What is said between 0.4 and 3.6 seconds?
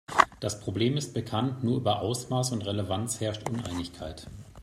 Problem ist bekannt, nur über Ausmaß und Relevanz herrscht